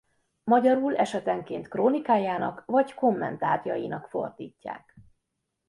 Magyarul 0.43 0.95
esetenként 0.95 1.67
krónikájának 1.67 2.63
vagy 2.65 2.93
kommentárjainak 2.93 4.07
fordítják. 4.07 4.95